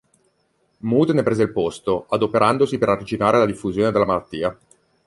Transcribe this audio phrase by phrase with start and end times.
[0.79, 4.57] Mudd ne prese il posto, adoperandosi per arginare la diffusione della malattia.